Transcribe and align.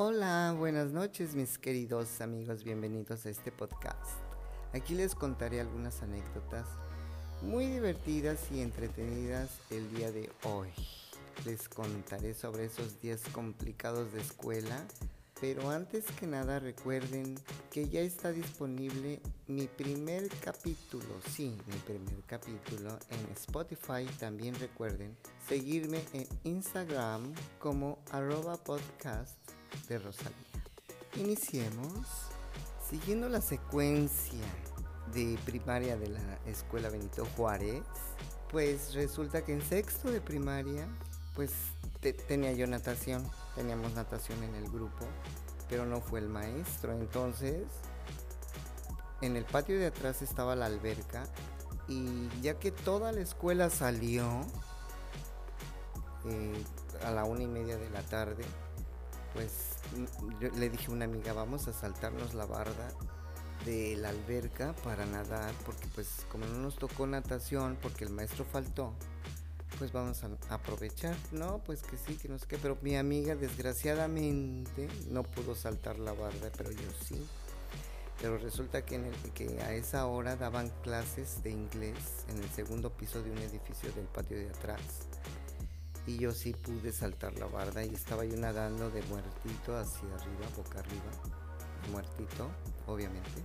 Hola, 0.00 0.54
buenas 0.56 0.92
noches 0.92 1.34
mis 1.34 1.58
queridos 1.58 2.20
amigos, 2.20 2.62
bienvenidos 2.62 3.26
a 3.26 3.30
este 3.30 3.50
podcast. 3.50 4.12
Aquí 4.72 4.94
les 4.94 5.16
contaré 5.16 5.60
algunas 5.60 6.04
anécdotas 6.04 6.68
muy 7.42 7.66
divertidas 7.66 8.38
y 8.52 8.60
entretenidas 8.60 9.50
el 9.70 9.92
día 9.92 10.12
de 10.12 10.30
hoy. 10.44 10.68
Les 11.44 11.68
contaré 11.68 12.34
sobre 12.34 12.66
esos 12.66 13.00
días 13.00 13.22
complicados 13.32 14.12
de 14.12 14.20
escuela, 14.20 14.86
pero 15.40 15.68
antes 15.68 16.04
que 16.12 16.28
nada 16.28 16.60
recuerden 16.60 17.34
que 17.72 17.88
ya 17.88 18.02
está 18.02 18.30
disponible 18.30 19.20
mi 19.48 19.66
primer 19.66 20.28
capítulo, 20.44 21.12
sí, 21.28 21.56
mi 21.66 21.76
primer 21.78 22.22
capítulo 22.24 22.96
en 23.10 23.32
Spotify. 23.32 24.06
También 24.20 24.54
recuerden 24.60 25.16
seguirme 25.48 26.04
en 26.12 26.28
Instagram 26.44 27.34
como 27.58 27.98
arroba 28.12 28.56
podcast 28.58 29.57
de 29.88 29.98
Rosalía. 29.98 30.36
Iniciemos 31.16 32.06
siguiendo 32.88 33.28
la 33.28 33.40
secuencia 33.40 34.44
de 35.12 35.38
primaria 35.44 35.96
de 35.96 36.08
la 36.08 36.38
escuela 36.46 36.88
Benito 36.88 37.26
Juárez. 37.36 37.82
Pues 38.50 38.94
resulta 38.94 39.44
que 39.44 39.52
en 39.52 39.62
sexto 39.62 40.10
de 40.10 40.20
primaria, 40.20 40.86
pues 41.34 41.52
tenía 42.26 42.52
yo 42.52 42.66
natación, 42.66 43.28
teníamos 43.54 43.92
natación 43.92 44.42
en 44.42 44.54
el 44.54 44.70
grupo, 44.70 45.06
pero 45.68 45.84
no 45.84 46.00
fue 46.00 46.20
el 46.20 46.28
maestro. 46.28 46.92
Entonces, 46.92 47.66
en 49.20 49.36
el 49.36 49.44
patio 49.44 49.78
de 49.78 49.86
atrás 49.86 50.22
estaba 50.22 50.56
la 50.56 50.66
alberca 50.66 51.26
y 51.88 52.28
ya 52.40 52.54
que 52.58 52.70
toda 52.70 53.12
la 53.12 53.20
escuela 53.20 53.70
salió 53.70 54.24
eh, 56.26 56.64
a 57.04 57.10
la 57.10 57.24
una 57.24 57.42
y 57.42 57.46
media 57.46 57.76
de 57.76 57.90
la 57.90 58.02
tarde, 58.02 58.44
pues 59.34 59.76
yo 60.40 60.50
le 60.50 60.70
dije 60.70 60.86
a 60.90 60.94
una 60.94 61.04
amiga, 61.04 61.32
vamos 61.32 61.68
a 61.68 61.72
saltarnos 61.72 62.34
la 62.34 62.46
barda 62.46 62.88
de 63.64 63.96
la 63.96 64.10
alberca 64.10 64.74
para 64.84 65.04
nadar, 65.06 65.52
porque 65.66 65.86
pues 65.94 66.26
como 66.30 66.46
no 66.46 66.58
nos 66.58 66.76
tocó 66.76 67.06
natación, 67.06 67.76
porque 67.80 68.04
el 68.04 68.10
maestro 68.10 68.44
faltó, 68.44 68.94
pues 69.78 69.92
vamos 69.92 70.22
a 70.24 70.54
aprovechar. 70.54 71.16
No, 71.32 71.58
pues 71.58 71.82
que 71.82 71.96
sí, 71.96 72.16
que 72.16 72.28
no 72.28 72.38
sé 72.38 72.46
qué, 72.46 72.58
pero 72.58 72.78
mi 72.82 72.96
amiga 72.96 73.34
desgraciadamente 73.34 74.88
no 75.10 75.22
pudo 75.22 75.54
saltar 75.54 75.98
la 75.98 76.12
barda, 76.12 76.50
pero 76.56 76.70
yo 76.70 76.88
sí. 77.06 77.26
Pero 78.20 78.36
resulta 78.38 78.84
que, 78.84 78.96
en 78.96 79.04
el, 79.04 79.14
que 79.32 79.62
a 79.62 79.72
esa 79.74 80.06
hora 80.06 80.34
daban 80.34 80.70
clases 80.82 81.42
de 81.44 81.50
inglés 81.50 82.24
en 82.28 82.42
el 82.42 82.50
segundo 82.50 82.90
piso 82.90 83.22
de 83.22 83.30
un 83.30 83.38
edificio 83.38 83.92
del 83.92 84.06
patio 84.06 84.36
de 84.36 84.48
atrás 84.48 84.80
y 86.08 86.18
yo 86.18 86.32
sí 86.32 86.52
pude 86.52 86.90
saltar 86.90 87.38
la 87.38 87.46
barda 87.46 87.84
y 87.84 87.94
estaba 87.94 88.24
yo 88.24 88.36
nadando 88.36 88.90
de 88.90 89.02
muertito 89.02 89.76
hacia 89.76 90.08
arriba, 90.14 90.46
boca 90.56 90.78
arriba, 90.78 91.10
muertito, 91.92 92.48
obviamente. 92.86 93.42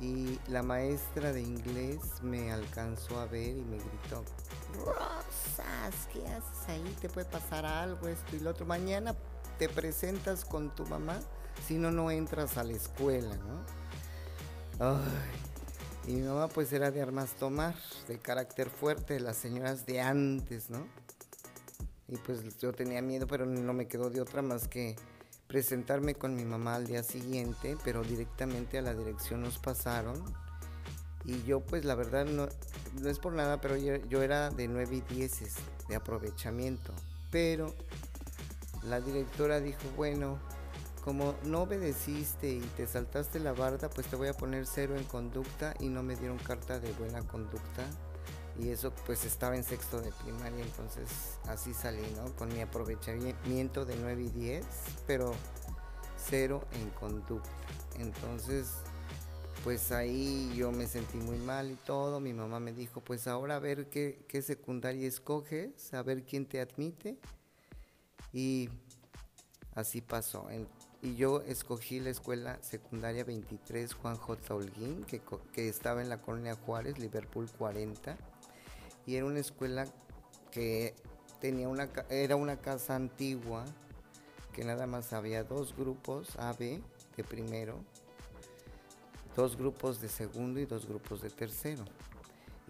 Y 0.00 0.40
la 0.48 0.64
maestra 0.64 1.32
de 1.32 1.40
inglés 1.40 2.00
me 2.22 2.50
alcanzó 2.50 3.20
a 3.20 3.26
ver 3.26 3.56
y 3.56 3.62
me 3.62 3.76
gritó, 3.76 4.24
Rosas, 4.84 6.08
¿qué 6.12 6.26
haces 6.26 6.68
ahí? 6.68 6.96
¿Te 7.00 7.08
puede 7.08 7.28
pasar 7.30 7.64
algo, 7.64 8.08
esto 8.08 8.34
y 8.34 8.40
lo 8.40 8.50
otro? 8.50 8.66
Mañana 8.66 9.14
te 9.58 9.68
presentas 9.68 10.44
con 10.44 10.74
tu 10.74 10.84
mamá, 10.86 11.20
si 11.68 11.74
no, 11.74 11.92
no 11.92 12.10
entras 12.10 12.58
a 12.58 12.64
la 12.64 12.72
escuela, 12.72 13.36
¿no? 13.36 13.64
Ay. 14.84 15.52
Y 16.08 16.14
mi 16.14 16.22
mamá 16.22 16.48
pues 16.48 16.72
era 16.72 16.90
de 16.90 17.00
armas 17.00 17.34
tomar, 17.34 17.76
de 18.08 18.18
carácter 18.18 18.70
fuerte, 18.70 19.20
las 19.20 19.36
señoras 19.36 19.86
de 19.86 20.00
antes, 20.00 20.68
¿no? 20.68 20.84
Y 22.12 22.18
pues 22.18 22.58
yo 22.58 22.72
tenía 22.74 23.00
miedo, 23.00 23.26
pero 23.26 23.46
no 23.46 23.72
me 23.72 23.88
quedó 23.88 24.10
de 24.10 24.20
otra 24.20 24.42
más 24.42 24.68
que 24.68 24.96
presentarme 25.46 26.14
con 26.14 26.36
mi 26.36 26.44
mamá 26.44 26.74
al 26.74 26.86
día 26.86 27.02
siguiente, 27.02 27.78
pero 27.84 28.02
directamente 28.02 28.76
a 28.76 28.82
la 28.82 28.92
dirección 28.92 29.40
nos 29.40 29.58
pasaron. 29.58 30.22
Y 31.24 31.42
yo 31.44 31.60
pues 31.60 31.86
la 31.86 31.94
verdad 31.94 32.26
no, 32.26 32.48
no 33.00 33.08
es 33.08 33.18
por 33.18 33.32
nada, 33.32 33.62
pero 33.62 33.78
yo, 33.78 34.22
era 34.22 34.50
de 34.50 34.68
9 34.68 34.96
y 34.96 35.14
10 35.14 35.40
de 35.88 35.96
aprovechamiento. 35.96 36.92
Pero 37.30 37.74
la 38.82 39.00
directora 39.00 39.60
dijo, 39.60 39.80
bueno, 39.96 40.38
como 41.02 41.34
no 41.44 41.62
obedeciste 41.62 42.50
y 42.50 42.60
te 42.76 42.86
saltaste 42.86 43.40
la 43.40 43.54
barda, 43.54 43.88
pues 43.88 44.06
te 44.06 44.16
voy 44.16 44.28
a 44.28 44.34
poner 44.34 44.66
cero 44.66 44.98
en 44.98 45.04
conducta 45.04 45.72
y 45.80 45.88
no 45.88 46.02
me 46.02 46.16
dieron 46.16 46.36
carta 46.36 46.78
de 46.78 46.92
buena 46.92 47.22
conducta 47.22 47.86
y 48.58 48.68
eso 48.68 48.92
pues 49.06 49.24
estaba 49.24 49.56
en 49.56 49.64
sexto 49.64 50.00
de 50.00 50.12
primaria, 50.12 50.62
entonces 50.62 51.38
así 51.46 51.72
salí, 51.72 52.02
¿no? 52.16 52.34
Con 52.36 52.52
mi 52.52 52.60
aprovechamiento 52.60 53.84
de 53.84 53.96
9 53.96 54.22
y 54.22 54.28
10, 54.28 54.66
pero 55.06 55.34
cero 56.16 56.62
en 56.74 56.90
conducta. 56.90 57.50
Entonces, 57.98 58.68
pues 59.64 59.90
ahí 59.90 60.52
yo 60.54 60.70
me 60.70 60.86
sentí 60.86 61.18
muy 61.18 61.38
mal 61.38 61.70
y 61.70 61.76
todo. 61.76 62.20
Mi 62.20 62.32
mamá 62.32 62.60
me 62.60 62.72
dijo, 62.72 63.00
pues 63.00 63.26
ahora 63.26 63.56
a 63.56 63.58
ver 63.58 63.88
qué, 63.88 64.24
qué 64.28 64.42
secundaria 64.42 65.08
escoges, 65.08 65.92
a 65.94 66.02
ver 66.02 66.24
quién 66.24 66.46
te 66.46 66.60
admite. 66.60 67.18
Y 68.32 68.68
así 69.74 70.00
pasó. 70.00 70.46
y 71.00 71.16
yo 71.16 71.40
escogí 71.42 72.00
la 72.00 72.10
escuela 72.10 72.62
secundaria 72.62 73.24
23 73.24 73.94
Juan 73.94 74.16
J. 74.16 74.54
Holguín, 74.54 75.04
que, 75.04 75.20
que 75.52 75.68
estaba 75.68 76.02
en 76.02 76.08
la 76.08 76.20
colonia 76.20 76.54
Juárez, 76.54 76.98
Liverpool 76.98 77.48
40 77.58 78.16
y 79.06 79.16
era 79.16 79.26
una 79.26 79.40
escuela 79.40 79.86
que 80.50 80.94
tenía 81.40 81.68
una 81.68 81.88
era 82.08 82.36
una 82.36 82.56
casa 82.60 82.94
antigua 82.94 83.64
que 84.52 84.64
nada 84.64 84.86
más 84.86 85.12
había 85.12 85.44
dos 85.44 85.74
grupos 85.76 86.36
AB 86.38 86.80
de 87.16 87.24
primero, 87.24 87.82
dos 89.34 89.56
grupos 89.56 90.00
de 90.00 90.08
segundo 90.08 90.60
y 90.60 90.66
dos 90.66 90.86
grupos 90.86 91.22
de 91.22 91.30
tercero. 91.30 91.84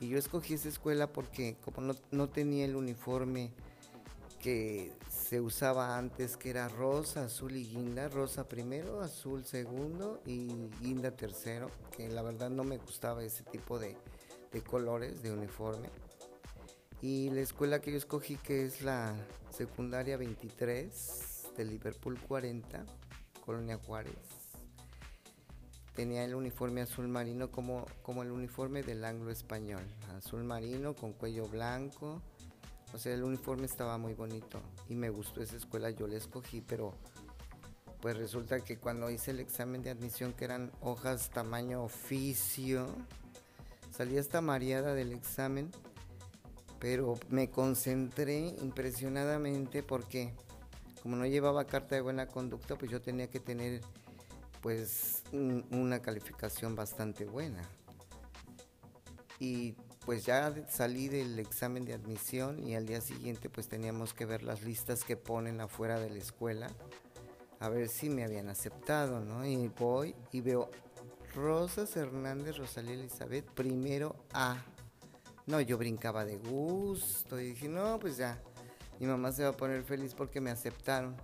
Y 0.00 0.08
yo 0.08 0.18
escogí 0.18 0.54
esa 0.54 0.68
escuela 0.68 1.12
porque 1.12 1.56
como 1.64 1.94
no, 2.10 2.28
tenía 2.28 2.64
el 2.64 2.76
uniforme 2.76 3.52
que 4.40 4.92
se 5.08 5.40
usaba 5.40 5.96
antes, 5.96 6.36
que 6.36 6.50
era 6.50 6.68
rosa, 6.68 7.24
azul 7.24 7.56
y 7.56 7.64
guinda, 7.64 8.08
rosa 8.08 8.48
primero, 8.48 9.00
azul 9.00 9.44
segundo 9.44 10.20
y 10.26 10.48
guinda 10.80 11.12
tercero, 11.12 11.70
que 11.96 12.08
la 12.08 12.22
verdad 12.22 12.50
no 12.50 12.64
me 12.64 12.78
gustaba 12.78 13.22
ese 13.22 13.44
tipo 13.44 13.78
de, 13.78 13.96
de 14.52 14.62
colores 14.62 15.22
de 15.22 15.32
uniforme. 15.32 15.88
Y 17.02 17.30
la 17.30 17.40
escuela 17.40 17.80
que 17.80 17.90
yo 17.90 17.98
escogí, 17.98 18.36
que 18.36 18.64
es 18.64 18.80
la 18.80 19.12
secundaria 19.50 20.16
23 20.16 21.48
de 21.56 21.64
Liverpool 21.64 22.16
40, 22.28 22.86
Colonia 23.44 23.76
Juárez, 23.76 24.14
tenía 25.96 26.24
el 26.24 26.36
uniforme 26.36 26.80
azul 26.80 27.08
marino 27.08 27.50
como, 27.50 27.86
como 28.02 28.22
el 28.22 28.30
uniforme 28.30 28.84
del 28.84 29.04
anglo 29.04 29.32
español. 29.32 29.82
Azul 30.16 30.44
marino 30.44 30.94
con 30.94 31.12
cuello 31.12 31.48
blanco. 31.48 32.22
O 32.94 32.98
sea, 32.98 33.12
el 33.14 33.24
uniforme 33.24 33.66
estaba 33.66 33.98
muy 33.98 34.14
bonito 34.14 34.62
y 34.88 34.94
me 34.94 35.10
gustó 35.10 35.42
esa 35.42 35.56
escuela, 35.56 35.90
yo 35.90 36.06
la 36.06 36.18
escogí, 36.18 36.60
pero 36.60 36.94
pues 38.00 38.16
resulta 38.16 38.60
que 38.60 38.78
cuando 38.78 39.10
hice 39.10 39.32
el 39.32 39.40
examen 39.40 39.82
de 39.82 39.90
admisión, 39.90 40.34
que 40.34 40.44
eran 40.44 40.70
hojas 40.80 41.30
tamaño 41.30 41.82
oficio, 41.82 42.86
salí 43.90 44.18
hasta 44.18 44.40
mareada 44.40 44.94
del 44.94 45.12
examen 45.12 45.72
pero 46.82 47.16
me 47.28 47.48
concentré 47.48 48.56
impresionadamente 48.60 49.84
porque 49.84 50.34
como 51.00 51.14
no 51.14 51.24
llevaba 51.26 51.64
carta 51.64 51.94
de 51.94 52.00
buena 52.00 52.26
conducta, 52.26 52.74
pues 52.74 52.90
yo 52.90 53.00
tenía 53.00 53.30
que 53.30 53.38
tener 53.38 53.82
pues 54.62 55.22
una 55.70 56.02
calificación 56.02 56.74
bastante 56.74 57.24
buena. 57.24 57.62
Y 59.38 59.76
pues 60.04 60.26
ya 60.26 60.52
salí 60.68 61.06
del 61.06 61.38
examen 61.38 61.84
de 61.84 61.94
admisión 61.94 62.58
y 62.58 62.74
al 62.74 62.84
día 62.84 63.00
siguiente 63.00 63.48
pues 63.48 63.68
teníamos 63.68 64.12
que 64.12 64.26
ver 64.26 64.42
las 64.42 64.62
listas 64.62 65.04
que 65.04 65.16
ponen 65.16 65.60
afuera 65.60 66.00
de 66.00 66.10
la 66.10 66.18
escuela 66.18 66.68
a 67.60 67.68
ver 67.68 67.88
si 67.90 68.10
me 68.10 68.24
habían 68.24 68.48
aceptado, 68.48 69.20
¿no? 69.20 69.46
Y 69.46 69.68
voy 69.68 70.16
y 70.32 70.40
veo 70.40 70.68
Rosas 71.32 71.96
Hernández 71.96 72.56
Rosalía 72.56 72.94
Elizabeth, 72.94 73.48
primero 73.52 74.16
A. 74.32 74.64
No, 75.46 75.60
yo 75.60 75.76
brincaba 75.76 76.24
de 76.24 76.36
gusto 76.36 77.40
y 77.40 77.50
dije, 77.50 77.68
no, 77.68 77.98
pues 77.98 78.16
ya, 78.16 78.40
mi 79.00 79.06
mamá 79.06 79.32
se 79.32 79.42
va 79.42 79.50
a 79.50 79.56
poner 79.56 79.82
feliz 79.82 80.14
porque 80.14 80.40
me 80.40 80.50
aceptaron. 80.50 81.16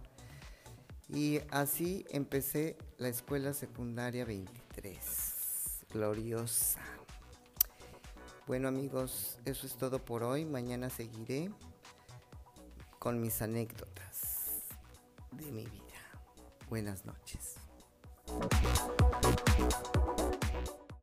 Y 1.09 1.41
así 1.51 2.05
empecé 2.11 2.77
la 2.99 3.09
escuela 3.09 3.55
secundaria 3.55 4.25
23. 4.25 5.85
Gloriosa. 5.93 6.81
Bueno 8.47 8.69
amigos, 8.69 9.39
eso 9.45 9.67
es 9.67 9.77
todo 9.77 10.05
por 10.05 10.23
hoy. 10.23 10.45
Mañana 10.45 10.91
seguiré 10.91 11.51
con 12.99 13.21
mis 13.21 13.41
anécdotas 13.41 14.63
de 15.33 15.53
mi 15.53 15.65
vida. 15.65 15.85
Buenas 16.69 17.05
noches. 17.07 17.57